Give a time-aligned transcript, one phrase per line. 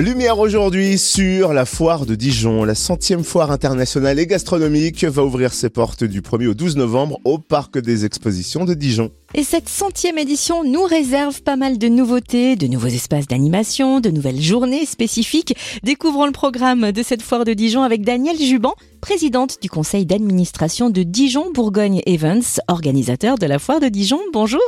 [0.00, 2.64] Lumière aujourd'hui sur la foire de Dijon.
[2.64, 7.18] La centième foire internationale et gastronomique va ouvrir ses portes du 1er au 12 novembre
[7.24, 9.10] au Parc des Expositions de Dijon.
[9.34, 14.08] Et cette centième édition nous réserve pas mal de nouveautés, de nouveaux espaces d'animation, de
[14.08, 15.54] nouvelles journées spécifiques.
[15.82, 20.88] Découvrons le programme de cette foire de Dijon avec Danielle Juban, présidente du conseil d'administration
[20.88, 24.20] de Dijon Bourgogne Events, organisateur de la foire de Dijon.
[24.32, 24.62] Bonjour.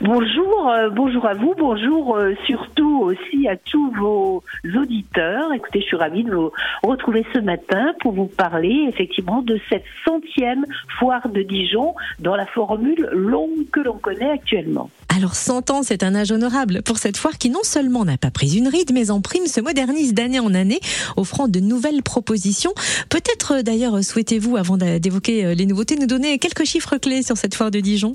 [0.00, 4.42] Bonjour, euh, bonjour à vous, bonjour euh, surtout aussi à tous vos
[4.78, 5.52] auditeurs.
[5.54, 6.52] Écoutez, je suis ravie de vous
[6.82, 10.66] retrouver ce matin pour vous parler effectivement de cette centième
[10.98, 14.90] foire de Dijon dans la formule longue que l'on connaît actuellement.
[15.16, 18.30] Alors 100 ans, c'est un âge honorable pour cette foire qui non seulement n'a pas
[18.30, 20.80] pris une ride, mais en prime se modernise d'année en année,
[21.16, 22.74] offrant de nouvelles propositions.
[23.08, 27.70] Peut-être d'ailleurs souhaitez-vous, avant d'évoquer les nouveautés, nous donner quelques chiffres clés sur cette foire
[27.70, 28.14] de Dijon?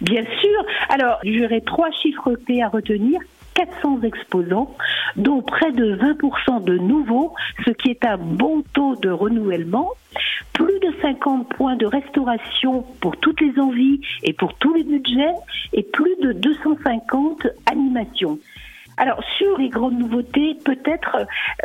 [0.00, 0.64] Bien sûr.
[0.88, 3.20] Alors, j'aurais trois chiffres clés à retenir.
[3.54, 4.76] 400 exposants,
[5.16, 9.90] dont près de 20% de nouveaux, ce qui est un bon taux de renouvellement.
[10.52, 15.34] Plus de 50 points de restauration pour toutes les envies et pour tous les budgets,
[15.72, 18.38] et plus de 250 animations.
[18.98, 21.18] Alors sur les grandes nouveautés, peut-être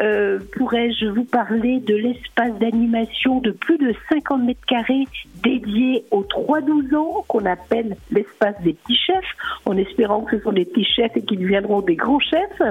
[0.04, 5.08] euh, pourrais-je vous parler de l'espace d'animation de plus de 50 mètres carrés
[5.42, 10.52] dédié aux 3-12 ans qu'on appelle l'espace des petits chefs, en espérant que ce sont
[10.52, 12.62] des petits chefs et qu'ils deviendront des grands chefs,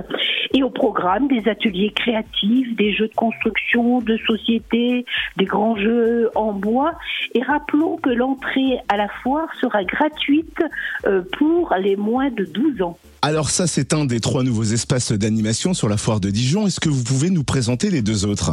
[0.54, 5.04] et au programme des ateliers créatifs, des jeux de construction, de société,
[5.38, 6.92] des grands jeux en bois.
[7.34, 10.62] Et rappelons que l'entrée à la foire sera gratuite
[11.06, 12.96] euh, pour les moins de 12 ans.
[13.24, 16.66] Alors ça, c'est un des trois nouveaux espaces d'animation sur la foire de Dijon.
[16.66, 18.50] Est-ce que vous pouvez nous présenter les deux autres?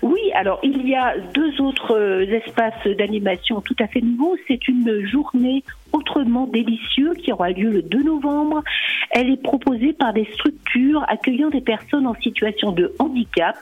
[0.00, 4.34] Oui, alors il y a deux autres euh, espaces d'animation tout à fait nouveaux.
[4.48, 8.62] C'est une journée autrement délicieux qui aura lieu le 2 novembre.
[9.10, 13.56] Elle est proposée par des structures accueillant des personnes en situation de handicap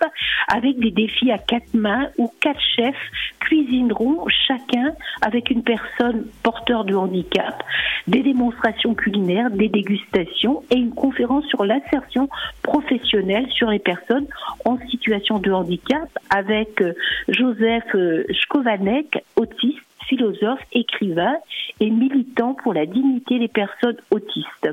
[0.48, 2.96] avec des défis à quatre mains où quatre chefs
[3.40, 4.92] cuisineront chacun
[5.22, 7.62] avec une personne porteur de handicap,
[8.06, 12.28] des démonstrations culinaires, des dégustations et une conférence sur l'insertion
[12.62, 14.26] professionnelle sur les personnes
[14.64, 16.94] en situation de handicap avec euh,
[17.28, 19.79] Joseph euh, Schkovanek, autiste
[20.20, 21.36] philosophe, écrivain
[21.80, 24.68] et militant pour la dignité des personnes autistes.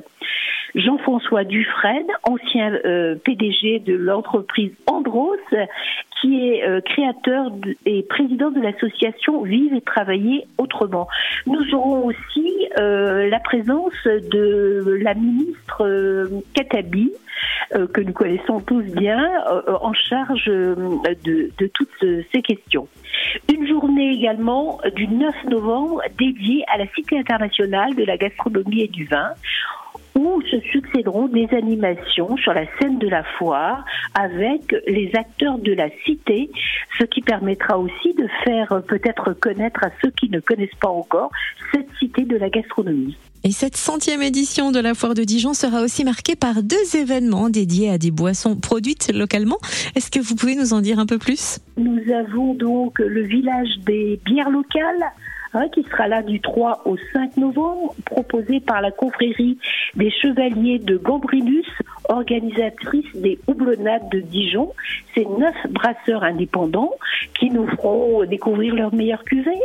[0.75, 5.37] Jean-François Dufresne, ancien euh, PDG de l'entreprise Andros,
[6.19, 7.51] qui est euh, créateur
[7.85, 11.07] et président de l'association Vive et Travailler Autrement.
[11.45, 12.46] Nous aurons aussi
[12.77, 17.11] euh, la présence de la ministre Katabi,
[17.93, 19.19] que nous connaissons tous bien,
[19.81, 22.87] en charge de toutes ces questions.
[23.53, 28.87] Une journée également du 9 novembre dédiée à la Cité internationale de la gastronomie et
[28.87, 29.33] du vin
[30.17, 35.73] où se succéderont des animations sur la scène de la foire avec les acteurs de
[35.73, 36.49] la cité,
[36.97, 41.31] ce qui permettra aussi de faire peut-être connaître à ceux qui ne connaissent pas encore
[41.71, 43.17] cette cité de la gastronomie.
[43.43, 47.49] Et cette centième édition de la foire de Dijon sera aussi marquée par deux événements
[47.49, 49.57] dédiés à des boissons produites localement.
[49.95, 51.59] Est-ce que vous pouvez nous en dire un peu plus?
[51.77, 55.11] Nous avons donc le village des bières locales
[55.53, 59.57] Hein, qui sera là du 3 au 5 novembre, proposé par la confrérie
[59.95, 61.65] des Chevaliers de Gambrinus,
[62.09, 64.73] organisatrice des houblonnades de Dijon.
[65.15, 66.91] C'est neuf brasseurs indépendants
[67.39, 69.61] qui nous feront découvrir leurs meilleures cuvées.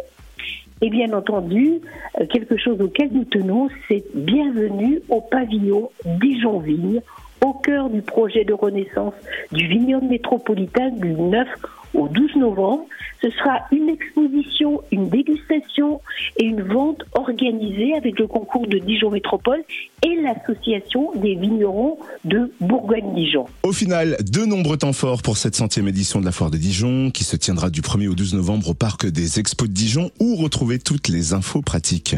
[0.83, 1.81] Et bien entendu,
[2.21, 7.01] euh, quelque chose auquel nous tenons, c'est bienvenue au pavillon Dijon-Vigne,
[7.45, 9.15] au cœur du projet de renaissance
[9.53, 11.47] du vignoble métropolitain du 9
[11.95, 12.87] au 12 novembre.
[13.21, 16.01] Ce sera une exposition, une dégustation
[16.37, 19.63] et une vente organisée avec le concours de Dijon Métropole
[20.03, 23.47] et l'association des vignerons de Bourgogne-Dijon.
[23.63, 27.11] Au final, de nombreux temps forts pour cette centième édition de la Foire de Dijon
[27.13, 30.35] qui se tiendra du 1er au 12 novembre au Parc des Expos de Dijon où
[30.37, 32.17] retrouver toutes les infos pratiques.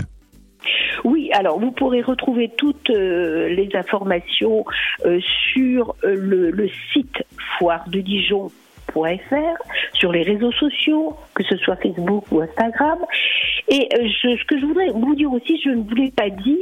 [1.36, 4.64] Alors vous pourrez retrouver toutes euh, les informations
[5.04, 5.18] euh,
[5.52, 7.25] sur euh, le, site
[7.58, 7.88] foire
[9.94, 12.98] sur les réseaux sociaux, que ce soit Facebook ou Instagram.
[13.69, 16.58] Et euh, ce que je voudrais vous dire aussi, je ne vous l'ai pas dit,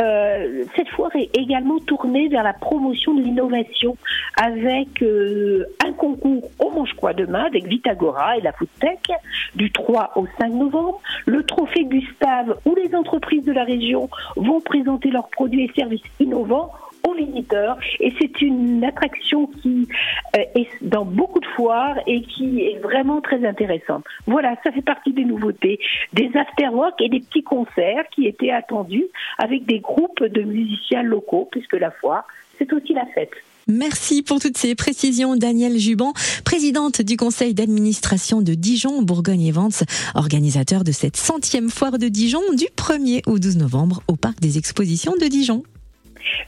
[0.00, 3.96] euh, cette foire est également tournée vers la promotion de l'innovation
[4.40, 9.10] avec euh, un concours au Mange quoi demain avec Vitagora et la Foodtech
[9.54, 14.60] du 3 au 5 novembre, le trophée Gustave où les entreprises de la région vont
[14.60, 16.70] présenter leurs produits et services innovants
[17.06, 17.78] aux visiteurs.
[18.00, 19.88] Et c'est une attraction qui
[20.36, 24.04] euh, est dans beaucoup de foires et qui est vraiment très intéressante.
[24.26, 25.78] Voilà, ça fait partie des nouveautés,
[26.12, 29.06] des afterwork et des petits concerts qui étaient attendus
[29.38, 32.26] avec des groupes de musiciens locaux, puisque la foire,
[32.58, 33.32] c'est aussi la fête.
[33.68, 36.12] Merci pour toutes ces précisions, Danielle Juban,
[36.44, 39.82] présidente du conseil d'administration de Dijon, Bourgogne et Vence,
[40.14, 44.56] organisateur de cette centième foire de Dijon du 1er au 12 novembre au parc des
[44.56, 45.64] expositions de Dijon.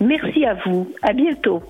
[0.00, 0.92] Merci à vous.
[1.02, 1.62] À bientôt.